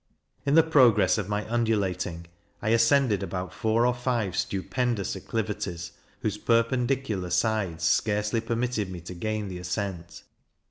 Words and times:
In 0.47 0.55
the 0.55 0.63
progress 0.63 1.19
of 1.19 1.29
my 1.29 1.47
undulating, 1.47 2.25
I 2.59 2.69
ascended 2.69 3.21
about 3.21 3.53
four 3.53 3.85
or 3.85 3.93
five 3.93 4.35
stupendous 4.35 5.15
acclivities, 5.15 5.91
whose 6.23 6.39
perpendicular 6.39 7.29
sides 7.29 7.83
scarcely 7.83 8.41
permitted 8.41 8.89
me 8.91 8.99
to 9.01 9.13
gain 9.13 9.47
the 9.47 9.59
ascent. 9.59 10.23